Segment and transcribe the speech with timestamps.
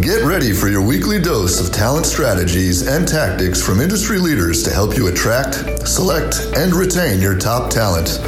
[0.00, 4.70] Get ready for your weekly dose of talent strategies and tactics from industry leaders to
[4.70, 8.18] help you attract, select, and retain your top talent.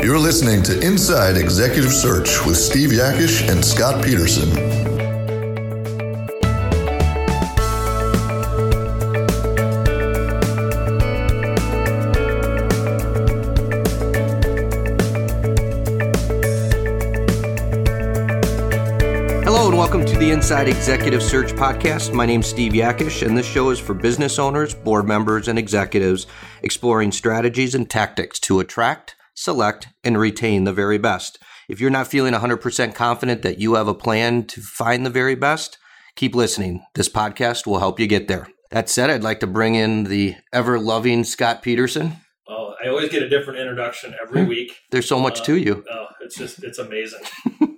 [0.00, 4.87] You're listening to Inside Executive Search with Steve Yakesh and Scott Peterson.
[20.28, 22.12] The Inside Executive Search Podcast.
[22.12, 26.26] My name's Steve Yakesh, and this show is for business owners, board members, and executives
[26.62, 31.38] exploring strategies and tactics to attract, select, and retain the very best.
[31.66, 35.34] If you're not feeling 100% confident that you have a plan to find the very
[35.34, 35.78] best,
[36.14, 36.84] keep listening.
[36.94, 38.48] This podcast will help you get there.
[38.70, 42.18] That said, I'd like to bring in the ever loving Scott Peterson.
[42.46, 44.48] Oh, I always get a different introduction every hmm.
[44.50, 44.76] week.
[44.90, 45.84] There's so much uh, to you.
[45.90, 47.22] Oh, it's just, it's amazing.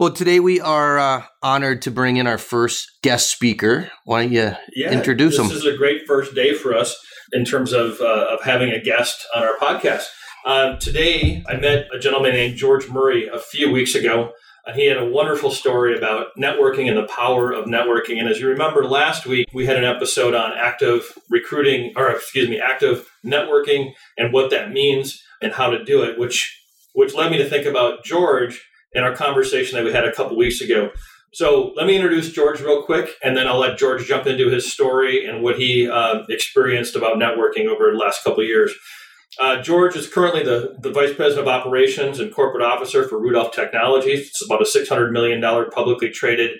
[0.00, 3.90] Well, today we are uh, honored to bring in our first guest speaker.
[4.04, 5.48] Why don't you yeah, introduce this him?
[5.48, 6.96] This is a great first day for us
[7.34, 10.06] in terms of, uh, of having a guest on our podcast.
[10.46, 14.32] Uh, today, I met a gentleman named George Murray a few weeks ago,
[14.64, 18.18] and he had a wonderful story about networking and the power of networking.
[18.18, 22.48] And as you remember, last week we had an episode on active recruiting, or excuse
[22.48, 26.56] me, active networking and what that means and how to do it, which
[26.94, 30.36] which led me to think about George in our conversation that we had a couple
[30.36, 30.90] weeks ago.
[31.32, 34.70] So let me introduce George real quick, and then I'll let George jump into his
[34.70, 38.74] story and what he uh, experienced about networking over the last couple years.
[39.40, 43.52] Uh, George is currently the, the Vice President of Operations and Corporate Officer for Rudolph
[43.52, 44.26] Technologies.
[44.26, 46.58] It's about a $600 million publicly traded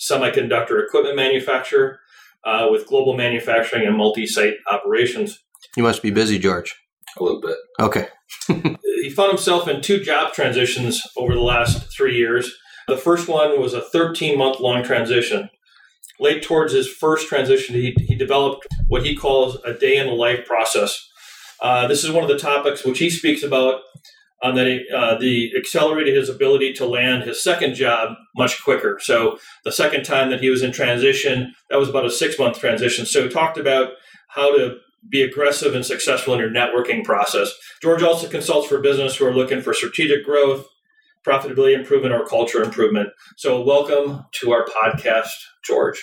[0.00, 1.98] semiconductor equipment manufacturer
[2.44, 5.40] uh, with global manufacturing and multi site operations.
[5.76, 6.74] You must be busy, George.
[7.18, 7.56] A little bit.
[7.80, 8.08] Okay.
[9.02, 12.52] he found himself in two job transitions over the last three years.
[12.88, 15.50] The first one was a 13 month long transition.
[16.18, 20.12] Late towards his first transition, he, he developed what he calls a day in the
[20.12, 21.08] life process.
[21.60, 23.80] Uh, this is one of the topics which he speaks about
[24.42, 28.98] on that uh, the accelerated his ability to land his second job much quicker.
[29.00, 32.58] So the second time that he was in transition, that was about a six month
[32.58, 33.06] transition.
[33.06, 33.92] So he talked about
[34.28, 34.76] how to
[35.08, 37.52] be aggressive and successful in your networking process.
[37.82, 40.66] George also consults for business who are looking for strategic growth,
[41.26, 43.08] profitability improvement, or culture improvement.
[43.36, 45.30] So, welcome to our podcast,
[45.64, 46.00] George.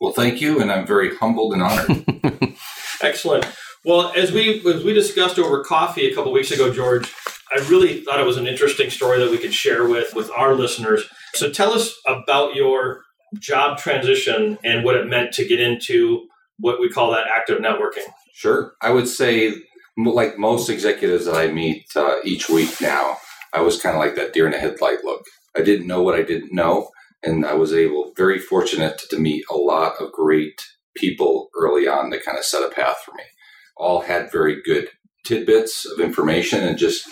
[0.00, 2.54] Well, thank you, and I'm very humbled and honored.
[3.02, 3.46] Excellent.
[3.84, 7.12] Well, as we as we discussed over coffee a couple weeks ago, George,
[7.54, 10.54] I really thought it was an interesting story that we could share with with our
[10.54, 11.04] listeners.
[11.34, 13.02] So, tell us about your
[13.38, 16.26] job transition and what it meant to get into
[16.58, 18.06] what we call that active networking.
[18.34, 18.74] Sure.
[18.80, 19.54] I would say,
[19.96, 23.16] like most executives that I meet uh, each week now,
[23.52, 25.24] I was kind of like that deer in the headlight look.
[25.56, 26.90] I didn't know what I didn't know.
[27.22, 30.60] And I was able, very fortunate to meet a lot of great
[30.96, 33.22] people early on to kind of set a path for me.
[33.76, 34.88] All had very good
[35.24, 37.08] tidbits of information and just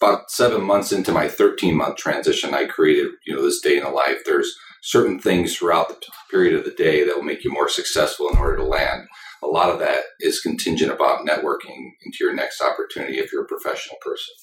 [0.00, 3.84] about seven months into my 13 month transition, I created, you know, this day in
[3.84, 4.22] the life.
[4.24, 5.96] There's certain things throughout the
[6.30, 9.06] period of the day that will make you more successful in order to land
[9.42, 13.48] a lot of that is contingent about networking into your next opportunity if you're a
[13.48, 14.34] professional person.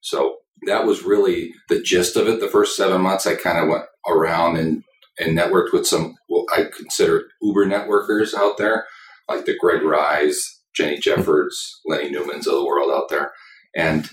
[0.00, 0.36] So
[0.66, 2.40] that was really the gist of it.
[2.40, 4.82] The first seven months, I kind of went around and,
[5.18, 8.86] and networked with some what I consider Uber networkers out there,
[9.28, 10.42] like the Greg Rise,
[10.76, 13.32] Jenny Jeffords, Lenny Newmans of the world out there.
[13.74, 14.08] And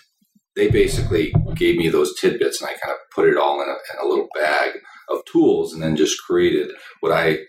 [0.55, 3.71] they basically gave me those tidbits and I kind of put it all in a,
[3.71, 4.71] in a little bag
[5.09, 7.39] of tools and then just created what I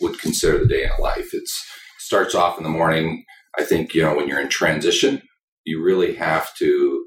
[0.00, 1.30] would consider the day in life.
[1.32, 1.64] It's
[2.06, 3.24] starts off in the morning.
[3.58, 5.22] I think, you know, when you're in transition,
[5.64, 7.06] you really have to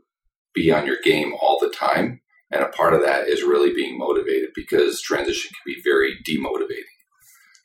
[0.53, 2.19] be on your game all the time.
[2.51, 6.83] And a part of that is really being motivated because transition can be very demotivating.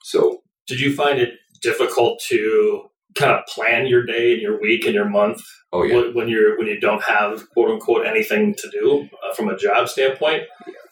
[0.05, 1.31] So, did you find it
[1.63, 2.85] difficult to
[3.17, 5.41] kind of plan your day and your week and your month
[5.73, 6.11] oh, yeah.
[6.13, 9.89] when you're when you don't have quote unquote anything to do uh, from a job
[9.89, 10.43] standpoint?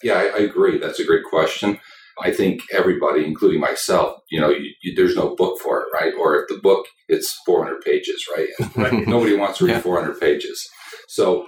[0.02, 0.78] Yeah, I, I, agree.
[0.78, 1.78] That's a great question.
[2.20, 6.12] I think everybody, including myself, you know, you, you, there's no book for it, right?
[6.18, 8.48] Or if the book, it's 400 pages, right?
[8.76, 9.06] right?
[9.06, 9.80] Nobody wants to read yeah.
[9.80, 10.68] 400 pages.
[11.08, 11.46] So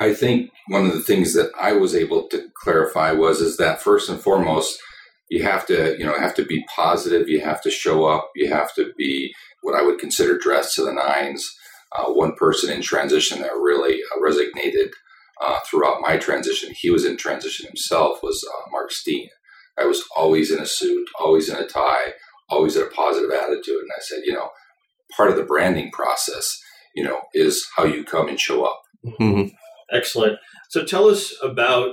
[0.00, 3.80] I think one of the things that I was able to clarify was is that
[3.80, 4.78] first and foremost,
[5.28, 7.28] you have to, you know, have to be positive.
[7.28, 8.30] You have to show up.
[8.34, 11.50] You have to be what I would consider dressed to the nines.
[11.96, 14.90] Uh, one person in transition that really uh, resonated
[15.44, 19.28] uh, throughout my transition, he was in transition himself, was uh, Mark Steen.
[19.78, 22.12] I was always in a suit, always in a tie,
[22.48, 23.82] always in a positive attitude.
[23.82, 24.50] And I said, you know,
[25.16, 26.58] part of the branding process,
[26.94, 28.82] you know, is how you come and show up.
[29.04, 29.48] Mm-hmm.
[29.92, 30.38] Excellent.
[30.70, 31.90] So tell us about,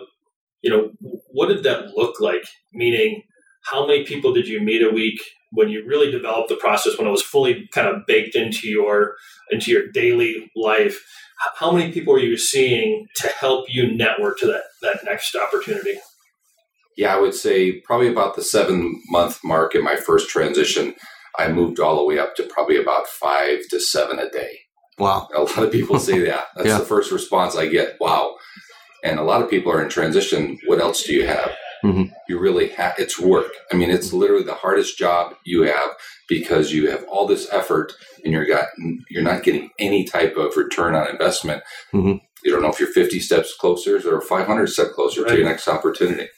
[0.61, 0.91] you know,
[1.31, 2.45] what did that look like?
[2.71, 3.23] Meaning,
[3.63, 5.19] how many people did you meet a week
[5.51, 9.15] when you really developed the process when it was fully kind of baked into your
[9.51, 10.99] into your daily life
[11.59, 15.93] how many people are you seeing to help you network to that that next opportunity
[16.97, 20.93] yeah i would say probably about the seven month mark in my first transition
[21.37, 24.59] i moved all the way up to probably about five to seven a day
[24.97, 26.77] wow a lot of people say that that's yeah.
[26.77, 28.35] the first response i get wow
[29.03, 31.51] and a lot of people are in transition what else do you have
[31.83, 32.13] Mm-hmm.
[32.29, 33.51] You really have, it's work.
[33.71, 35.89] I mean, it's literally the hardest job you have
[36.29, 37.91] because you have all this effort
[38.23, 38.67] and you're got,
[39.09, 41.61] you're not getting any type of return on investment.
[41.93, 42.23] Mm-hmm.
[42.45, 45.31] You don't know if you're 50 steps closer or 500 steps closer right.
[45.31, 46.29] to your next opportunity.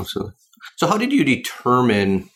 [0.00, 0.32] Absolutely.
[0.76, 2.28] So how did you determine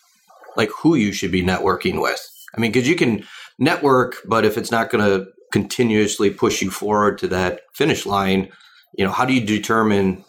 [0.56, 2.20] like who you should be networking with?
[2.56, 3.24] I mean, because you can
[3.58, 8.50] network, but if it's not going to continuously push you forward to that finish line,
[8.96, 10.24] you know, how do you determine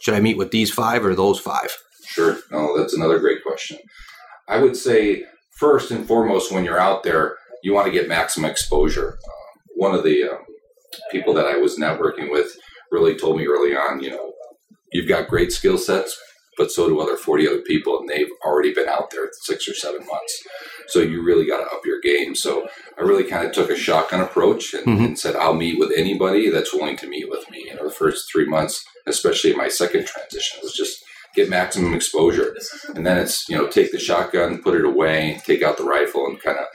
[0.00, 1.70] should I meet with these five or those five?
[2.06, 2.38] Sure.
[2.50, 3.78] No, that's another great question.
[4.48, 8.50] I would say first and foremost, when you're out there, you want to get maximum
[8.50, 9.18] exposure.
[9.22, 9.32] Uh,
[9.76, 10.38] one of the um,
[11.12, 12.56] people that I was networking with
[12.90, 14.32] really told me early on, you know,
[14.92, 16.18] you've got great skill sets,
[16.60, 19.72] but so do other 40 other people, and they've already been out there six or
[19.72, 20.46] seven months.
[20.88, 22.34] So you really got to up your game.
[22.34, 22.68] So
[22.98, 25.04] I really kind of took a shotgun approach and, mm-hmm.
[25.04, 27.64] and, said, I'll meet with anybody that's willing to meet with me.
[27.68, 31.02] You know, the first three months, especially my second transition, was just
[31.34, 32.54] get maximum exposure.
[32.94, 36.26] And then it's, you know, take the shotgun, put it away, take out the rifle,
[36.26, 36.66] and kind of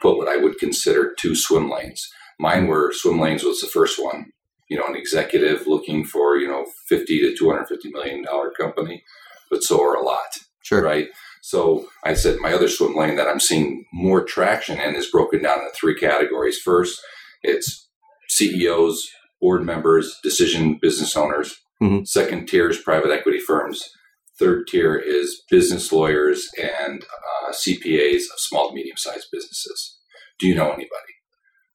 [0.00, 2.08] put what I would consider two swim lanes.
[2.38, 4.26] Mine were swim lanes was the first one.
[4.68, 9.02] You know, an executive looking for, you know, 50 to 250 million dollar company,
[9.54, 10.18] but so are a lot.
[10.64, 10.82] Sure.
[10.82, 11.08] Right.
[11.42, 15.42] So I said my other swim lane that I'm seeing more traction in is broken
[15.42, 16.58] down into three categories.
[16.58, 17.00] First,
[17.42, 17.88] it's
[18.30, 19.08] CEOs,
[19.40, 21.54] board members, decision business owners.
[21.80, 22.04] Mm-hmm.
[22.04, 23.88] Second tier is private equity firms.
[24.38, 29.98] Third tier is business lawyers and uh, CPAs of small to medium sized businesses.
[30.40, 31.14] Do you know anybody?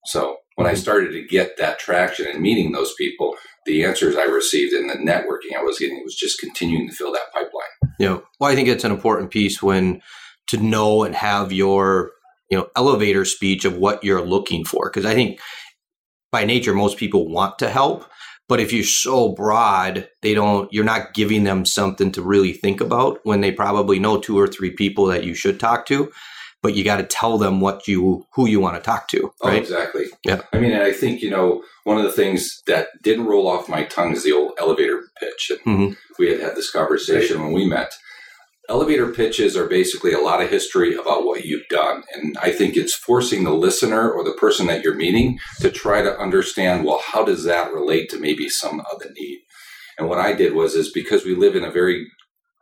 [0.05, 0.81] So when I mm-hmm.
[0.81, 3.35] started to get that traction and meeting those people,
[3.69, 7.13] the answers I received and the networking I was getting was just continuing to fill
[7.13, 7.94] that pipeline.
[8.00, 8.18] Yeah.
[8.39, 10.01] Well, I think it's an important piece when
[10.48, 12.12] to know and have your,
[12.50, 14.89] you know, elevator speech of what you're looking for.
[14.89, 15.39] Cause I think
[16.31, 18.06] by nature, most people want to help.
[18.48, 22.81] But if you're so broad, they don't, you're not giving them something to really think
[22.81, 26.12] about when they probably know two or three people that you should talk to
[26.61, 29.50] but you got to tell them what you who you want to talk to oh,
[29.50, 29.59] right?
[29.59, 30.06] oh, exactly.
[30.25, 30.41] Yeah.
[30.53, 33.69] I mean and i think you know one of the things that didn't roll off
[33.69, 35.51] my tongue is the old elevator pitch.
[35.51, 35.94] And mm-hmm.
[36.19, 37.45] we had had this conversation right.
[37.45, 37.94] when we met.
[38.69, 42.77] Elevator pitches are basically a lot of history about what you've done and i think
[42.77, 47.01] it's forcing the listener or the person that you're meeting to try to understand well
[47.03, 49.39] how does that relate to maybe some other need?
[49.97, 52.12] And what i did was is because we live in a very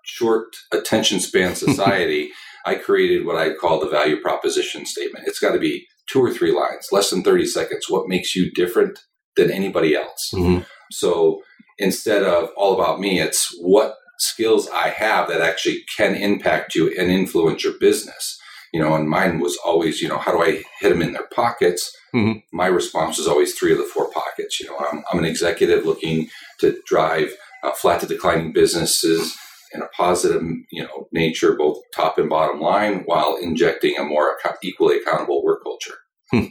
[0.03, 2.31] short attention span society
[2.67, 5.25] I created what I call the value proposition statement.
[5.25, 7.85] It's got to be two or three lines, less than 30 seconds.
[7.87, 8.99] What makes you different
[9.37, 10.31] than anybody else?
[10.33, 10.63] Mm-hmm.
[10.91, 11.41] So
[11.77, 16.93] instead of all about me, it's what skills I have that actually can impact you
[16.99, 18.37] and influence your business.
[18.73, 21.27] You know, and mine was always, you know, how do I hit them in their
[21.33, 21.89] pockets?
[22.13, 22.39] Mm-hmm.
[22.51, 24.59] My response is always three of the four pockets.
[24.59, 26.27] You know, I'm, I'm an executive looking
[26.59, 27.31] to drive
[27.63, 29.37] uh, flat to declining businesses
[29.73, 30.41] in a positive,
[30.71, 35.63] you know, nature, both top and bottom line, while injecting a more equally accountable work
[35.63, 35.95] culture.
[36.31, 36.47] Hmm.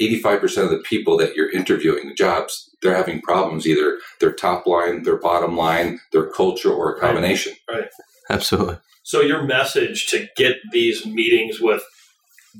[0.00, 4.66] 85% of the people that you're interviewing the jobs, they're having problems either their top
[4.66, 7.52] line, their bottom line, their culture, or a combination.
[7.68, 7.80] Right.
[7.80, 7.90] right.
[8.30, 8.78] Absolutely.
[9.02, 11.82] So your message to get these meetings with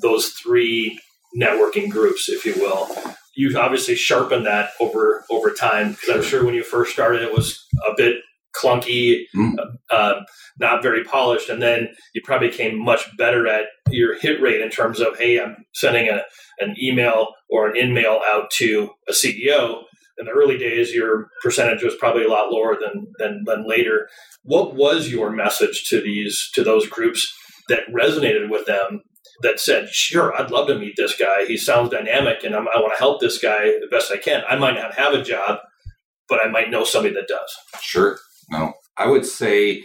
[0.03, 1.01] those three
[1.41, 2.89] networking groups, if you will,
[3.35, 7.33] you've obviously sharpened that over over time because I'm sure when you first started it
[7.33, 8.17] was a bit
[8.55, 9.55] clunky, mm.
[9.91, 10.15] uh,
[10.59, 14.71] not very polished, and then you probably became much better at your hit rate in
[14.71, 16.23] terms of, hey, I'm sending a,
[16.59, 19.83] an email or an in mail out to a CEO.
[20.19, 24.09] In the early days, your percentage was probably a lot lower than, than than later.
[24.43, 27.33] What was your message to these to those groups
[27.69, 29.01] that resonated with them?
[29.43, 31.47] That said, sure, I'd love to meet this guy.
[31.47, 34.43] He sounds dynamic, and I'm, I want to help this guy the best I can.
[34.47, 35.61] I might not have a job,
[36.29, 37.81] but I might know somebody that does.
[37.81, 38.19] Sure.
[38.51, 39.85] No, I would say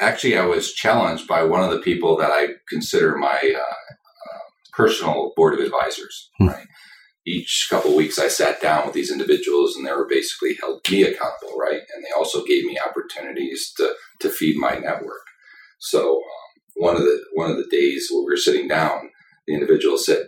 [0.00, 4.38] actually I was challenged by one of the people that I consider my uh, uh,
[4.72, 6.30] personal board of advisors.
[6.38, 6.48] Hmm.
[6.48, 6.66] Right.
[7.24, 11.04] Each couple weeks, I sat down with these individuals, and they were basically held me
[11.04, 11.80] accountable, right?
[11.94, 15.22] And they also gave me opportunities to to feed my network.
[15.78, 19.10] So um, one of the one of the days when we were sitting down,
[19.46, 20.26] the individual said,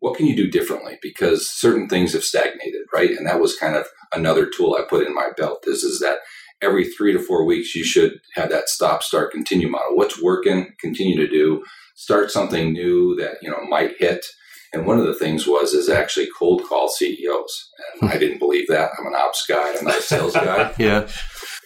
[0.00, 0.98] "What can you do differently?
[1.00, 5.06] Because certain things have stagnated, right?" And that was kind of another tool I put
[5.06, 5.64] in my belt.
[5.66, 6.18] Is is that
[6.62, 9.96] every three to four weeks, you should have that stop, start, continue model.
[9.96, 11.64] What's working, continue to do,
[11.96, 14.24] start something new that, you know, might hit.
[14.72, 17.70] And one of the things was is actually cold call CEOs.
[18.00, 18.90] And I didn't believe that.
[18.98, 19.74] I'm an ops guy.
[19.76, 20.72] I'm not a sales guy.
[20.78, 21.08] yeah.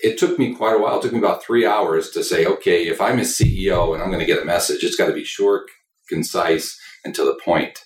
[0.03, 0.99] It took me quite a while.
[0.99, 4.11] It took me about three hours to say, okay, if I'm a CEO and I'm
[4.11, 5.69] going to get a message, it's got to be short,
[6.09, 7.79] concise, and to the point.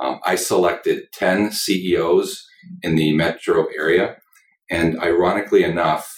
[0.00, 2.44] Um, I selected 10 CEOs
[2.82, 4.16] in the metro area.
[4.70, 6.13] And ironically enough,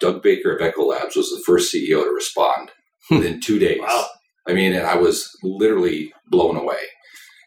[0.00, 2.70] Doug Baker of Ecolabs was the first CEO to respond
[3.10, 3.80] within two days.
[3.80, 4.06] Wow.
[4.48, 6.78] I mean, and I was literally blown away.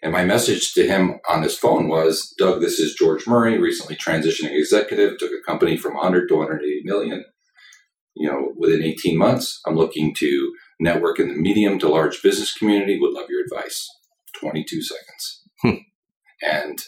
[0.02, 3.98] And my message to him on his phone was, Doug, this is George Murray, recently
[3.98, 7.26] transitioning executive, took a company from 100 to 180 million.
[8.16, 12.54] You know, within 18 months, I'm looking to network in the medium to large business
[12.54, 12.98] community.
[13.00, 13.90] Would love your advice.
[14.40, 15.44] 22 seconds.
[15.62, 15.84] Hmm.
[16.42, 16.80] And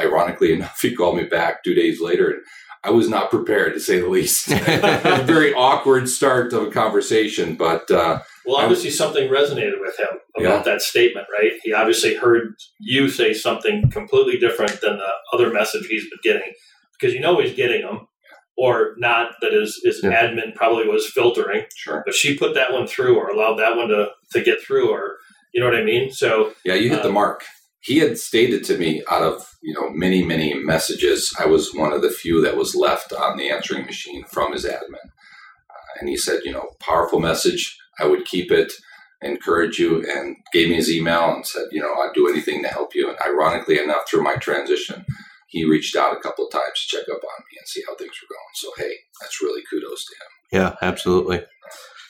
[0.00, 2.42] ironically enough, he called me back two days later, and
[2.84, 4.48] I was not prepared to say the least.
[4.50, 10.18] a very awkward start of a conversation, but uh, Well, obviously something resonated with him
[10.38, 11.52] about that statement, right?
[11.62, 16.52] He obviously heard you say something completely different than the other message he's been getting
[16.98, 18.08] because you know he's getting them
[18.56, 20.10] or not that his, his Yeah.
[20.28, 22.02] admin probably was filtering, sure.
[22.04, 25.16] but she put that one through or allowed that one to, to get through or,
[25.54, 26.10] you know what I mean?
[26.12, 27.44] So, Yeah, you hit the Um, mark.
[27.82, 31.92] He had stated to me out of you know many many messages, I was one
[31.92, 36.08] of the few that was left on the answering machine from his admin, uh, and
[36.08, 37.76] he said, you know, powerful message.
[38.00, 38.72] I would keep it,
[39.20, 42.68] encourage you, and gave me his email and said, you know, I'd do anything to
[42.68, 43.08] help you.
[43.08, 45.04] And ironically enough, through my transition,
[45.48, 47.94] he reached out a couple of times to check up on me and see how
[47.96, 48.54] things were going.
[48.54, 50.60] So hey, that's really kudos to him.
[50.62, 51.44] Yeah, absolutely.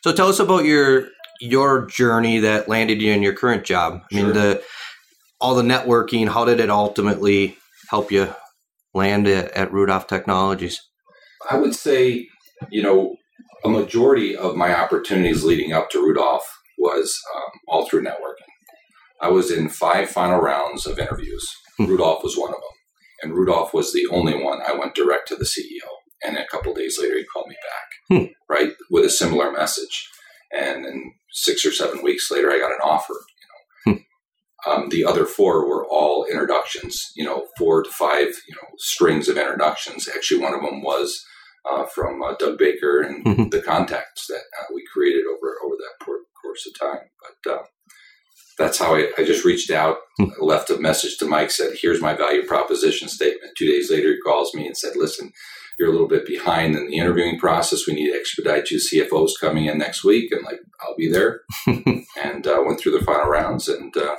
[0.04, 1.08] So tell us about your
[1.40, 3.94] your journey that landed you in your current job.
[3.94, 4.24] I Sure.
[4.24, 4.62] mean, the
[5.42, 6.28] all the networking.
[6.28, 7.56] How did it ultimately
[7.90, 8.32] help you
[8.94, 10.80] land at, at Rudolph Technologies?
[11.50, 12.28] I would say,
[12.70, 13.16] you know,
[13.64, 18.48] a majority of my opportunities leading up to Rudolph was um, all through networking.
[19.20, 21.48] I was in five final rounds of interviews.
[21.76, 21.86] Hmm.
[21.86, 22.62] Rudolph was one of them.
[23.22, 25.88] And Rudolph was the only one I went direct to the CEO.
[26.24, 28.32] And a couple days later, he called me back, Hmm.
[28.48, 30.08] right, with a similar message.
[30.56, 33.14] And then six or seven weeks later, I got an offer.
[34.66, 37.10] Um, the other four were all introductions.
[37.16, 40.08] You know, four to five, you know, strings of introductions.
[40.08, 41.24] Actually, one of them was
[41.70, 43.50] uh, from uh, Doug Baker and Mhm.
[43.50, 47.08] the contacts that uh, we created over over that por- course of time.
[47.44, 47.62] But uh,
[48.58, 50.26] that's how I, I just reached out, Hmm.
[50.40, 54.20] left a message to Mike, said, "Here's my value proposition statement." Two days later, he
[54.20, 55.32] calls me and said, "Listen,
[55.78, 57.86] you're a little bit behind in the interviewing process.
[57.86, 58.78] We need to expedite you.
[58.78, 63.04] CFO's coming in next week, and like I'll be there." and uh, went through the
[63.04, 64.16] final rounds and uh,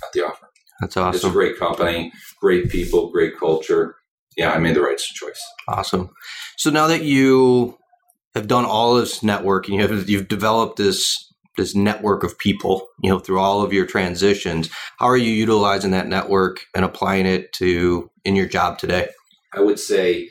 [0.00, 0.48] got the offer.
[0.80, 1.16] That's awesome.
[1.16, 3.96] It's a great company, great people, great culture.
[4.36, 5.40] Yeah, I made the right choice.
[5.68, 6.10] Awesome.
[6.58, 7.78] So now that you
[8.34, 11.26] have done all this networking, you have you've developed this
[11.56, 14.70] this network of people, you know, through all of your transitions.
[14.98, 19.08] How are you utilizing that network and applying it to in your job today?
[19.54, 20.28] I would say,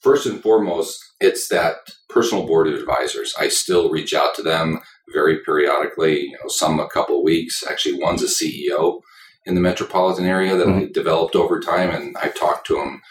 [0.00, 1.76] first and foremost, it's that
[2.08, 3.34] personal board of advisors.
[3.38, 4.80] I still reach out to them
[5.12, 6.20] very periodically.
[6.22, 7.62] You know, some a couple of weeks.
[7.68, 9.00] Actually, one's a CEO
[9.44, 13.02] in the metropolitan area that I developed over time, and I talk to him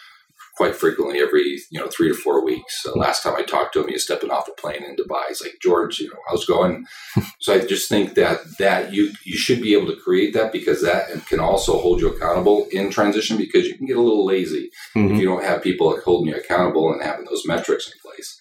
[0.56, 2.86] quite frequently every you know three to four weeks.
[2.86, 5.22] Uh, last time I talked to him, he was stepping off a plane in Dubai.
[5.28, 6.86] He's like, George, you know, how's it going?
[7.40, 10.82] so I just think that that you you should be able to create that because
[10.82, 14.70] that can also hold you accountable in transition because you can get a little lazy
[14.94, 18.40] if you don't have people holding you accountable and having those metrics in place.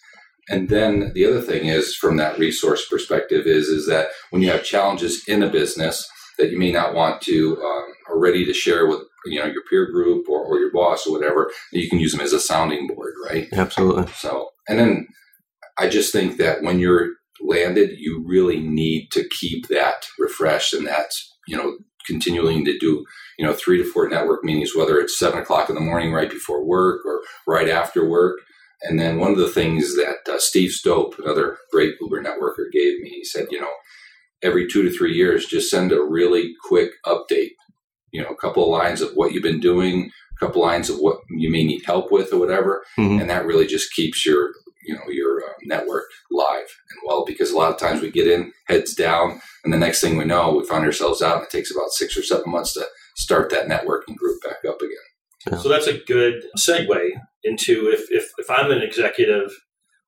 [0.49, 4.49] And then the other thing is from that resource perspective is is that when you
[4.49, 8.53] have challenges in a business that you may not want to um, are ready to
[8.53, 11.99] share with you know your peer group or, or your boss or whatever, you can
[11.99, 13.47] use them as a sounding board, right?
[13.53, 14.07] Absolutely.
[14.13, 15.07] So, and then
[15.77, 20.85] I just think that when you're landed, you really need to keep that refreshed and
[20.85, 23.05] that's, you know, continuing to do,
[23.37, 26.29] you know, three to four network meetings, whether it's seven o'clock in the morning right
[26.29, 28.39] before work or right after work.
[28.83, 32.99] And then one of the things that uh, Steve Stope, another great Uber networker, gave
[33.01, 33.69] me, he said, you know,
[34.41, 37.51] every two to three years, just send a really quick update,
[38.11, 40.97] you know, a couple of lines of what you've been doing, a couple lines of
[40.97, 42.83] what you may need help with or whatever.
[42.97, 43.21] Mhm.
[43.21, 44.51] and that really just keeps your
[44.83, 48.27] you know your uh, network live and well because a lot of times we get
[48.27, 51.51] in heads down and the next thing we know we find ourselves out and it
[51.51, 52.83] takes about six or seven months to
[53.15, 55.59] start that networking group back up again.
[55.61, 57.09] So that's a good segue
[57.43, 59.51] into if, if, if I'm an executive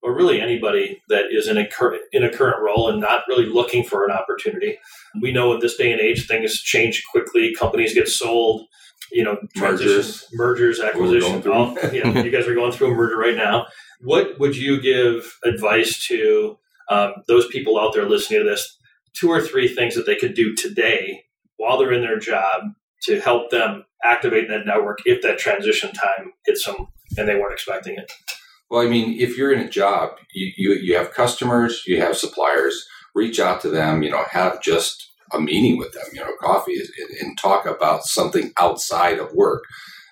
[0.04, 3.46] or really anybody that is in a current in a current role and not really
[3.46, 4.78] looking for an opportunity.
[5.22, 8.66] We know in this day and age things change quickly, companies get sold,
[9.12, 11.48] you know, transitions, mergers, acquisitions.
[11.48, 13.66] all- yeah, you guys are going through a merger right now.
[14.02, 16.58] what would you give advice to
[16.90, 18.78] um, those people out there listening to this?
[19.14, 21.24] Two or three things that they could do today
[21.58, 22.74] while they're in their job
[23.04, 26.88] to help them activate that network if that transition time hits them
[27.18, 28.12] and they weren't expecting it.
[28.70, 32.18] Well, I mean, if you're in a job, you, you, you have customers, you have
[32.18, 36.32] suppliers, reach out to them, you know, have just a meeting with them, you know,
[36.42, 36.90] coffee and,
[37.22, 39.64] and talk about something outside of work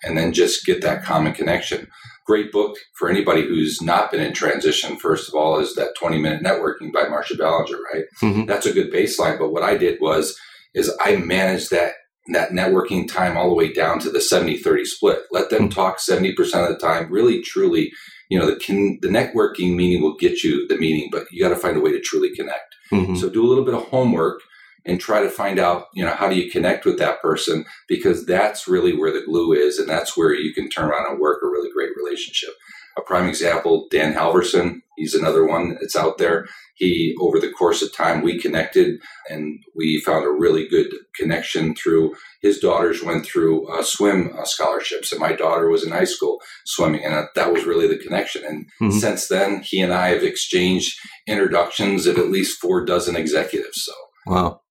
[0.04, 1.88] and then just get that common connection.
[2.26, 4.98] Great book for anybody who's not been in transition.
[4.98, 8.06] First of all, is that 20 minute networking by Marcia Ballinger, right?
[8.22, 8.46] Mm-hmm.
[8.46, 9.38] That's a good baseline.
[9.40, 10.38] But what I did was,
[10.74, 11.94] is I managed that
[12.28, 15.24] that networking time all the way down to the 70-30 split.
[15.32, 15.70] Let them mm-hmm.
[15.70, 17.92] talk 70% of the time, really truly,
[18.30, 21.50] you know, the can, the networking meeting will get you the meeting, but you got
[21.50, 22.76] to find a way to truly connect.
[22.92, 23.16] Mm-hmm.
[23.16, 24.42] So do a little bit of homework
[24.86, 27.66] and try to find out, you know, how do you connect with that person?
[27.88, 31.20] Because that's really where the glue is, and that's where you can turn around and
[31.20, 32.52] work a really great relationship.
[32.98, 36.48] A prime example, Dan Halverson, he's another one that's out there.
[36.76, 41.76] He, over the course of time, we connected and we found a really good connection
[41.76, 46.06] through his daughters went through uh, swim uh, scholarships, and my daughter was in high
[46.06, 48.44] school swimming, and uh, that was really the connection.
[48.44, 48.98] And mm-hmm.
[48.98, 53.84] since then, he and I have exchanged introductions of at least four dozen executives.
[53.86, 53.94] So,
[54.26, 54.62] wow.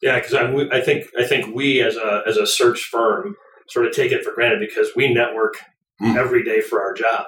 [0.00, 3.34] Yeah, because I, I think I think we as a as a search firm
[3.68, 5.54] sort of take it for granted because we network
[6.02, 6.16] mm.
[6.16, 7.26] every day for our job,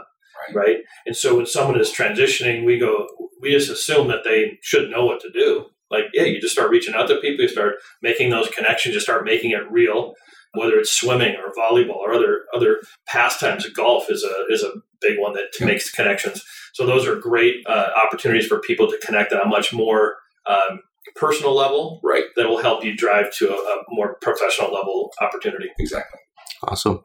[0.48, 0.56] right.
[0.56, 0.76] right?
[1.06, 3.06] And so when someone is transitioning, we go
[3.40, 5.66] we just assume that they should know what to do.
[5.90, 9.00] Like, yeah, you just start reaching out to people, you start making those connections, you
[9.00, 10.14] start making it real.
[10.54, 15.18] Whether it's swimming or volleyball or other other pastimes, golf is a is a big
[15.18, 15.66] one that yeah.
[15.66, 16.42] makes connections.
[16.72, 20.16] So those are great uh, opportunities for people to connect on a much more
[20.48, 20.80] um,
[21.14, 22.24] personal level, right?
[22.34, 25.68] That will help you drive to a, a more professional level opportunity.
[25.78, 26.18] Exactly.
[26.64, 27.04] Awesome.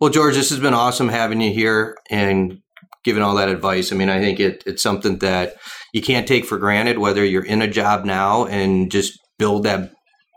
[0.00, 2.58] Well, George, this has been awesome having you here and
[3.04, 3.92] giving all that advice.
[3.92, 5.54] I mean, I think it, it's something that
[5.92, 9.92] you can't take for granted, whether you're in a job now and just build that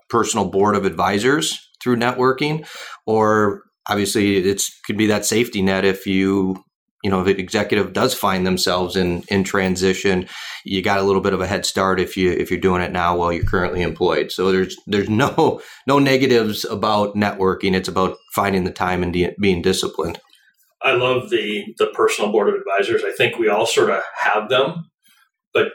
[0.10, 2.68] personal board of advisors through networking,
[3.06, 6.64] or obviously it's could be that safety net if you
[7.08, 10.28] you know if an executive does find themselves in in transition
[10.66, 12.92] you got a little bit of a head start if you if you're doing it
[12.92, 14.30] now while you're currently employed.
[14.30, 17.76] So there's there's no no negatives about networking.
[17.76, 20.20] It's about finding the time and de- being disciplined.
[20.82, 23.06] I love the the personal board of advisors.
[23.06, 24.90] I think we all sort of have them
[25.58, 25.72] but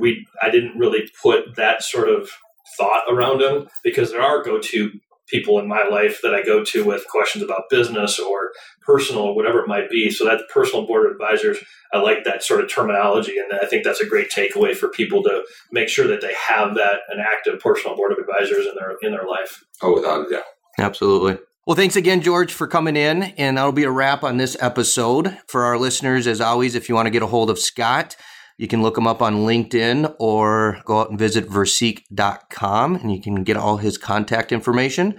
[0.00, 2.30] we i didn't really put that sort of
[2.78, 4.90] thought around them because there are go-to
[5.32, 9.34] people in my life that I go to with questions about business or personal or
[9.34, 10.10] whatever it might be.
[10.10, 11.58] So that personal board of advisors,
[11.92, 15.22] I like that sort of terminology, and I think that's a great takeaway for people
[15.24, 15.42] to
[15.72, 19.10] make sure that they have that an active personal board of advisors in their in
[19.10, 19.64] their life.
[19.82, 20.44] Oh, without a doubt,
[20.78, 21.38] absolutely.
[21.64, 23.22] Well, thanks again, George, for coming in.
[23.22, 25.38] And that'll be a wrap on this episode.
[25.46, 28.16] For our listeners, as always, if you want to get a hold of Scott,
[28.62, 33.20] you can look him up on LinkedIn or go out and visit versique.com and you
[33.20, 35.18] can get all his contact information.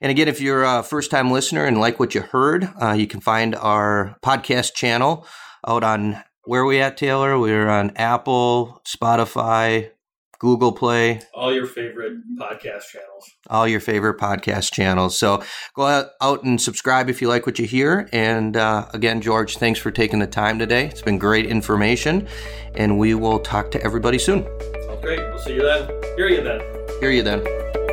[0.00, 3.08] And again, if you're a first time listener and like what you heard, uh, you
[3.08, 5.26] can find our podcast channel
[5.66, 7.36] out on where are we at, Taylor?
[7.36, 9.90] We're on Apple, Spotify,
[10.44, 11.22] Google Play.
[11.32, 13.30] All your favorite podcast channels.
[13.48, 15.18] All your favorite podcast channels.
[15.18, 15.42] So
[15.74, 18.10] go out, and subscribe if you like what you hear.
[18.12, 20.84] And uh, again, George, thanks for taking the time today.
[20.84, 22.28] It's been great information.
[22.74, 24.44] And we will talk to everybody soon.
[24.46, 25.18] Oh, great.
[25.18, 25.88] We'll see you then.
[26.16, 26.60] Hear you then.
[27.00, 27.83] Hear you then.